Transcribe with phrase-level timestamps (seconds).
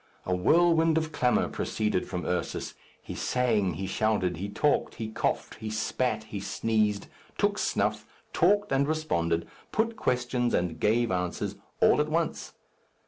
[0.25, 5.53] A whirlwind of clamour proceeded from Ursus: he sang, he shouted, he talked, he coughed,
[5.57, 7.05] he spat, he sneezed,
[7.37, 12.53] took snuff, talked and responded, put questions and gave answers, all at once.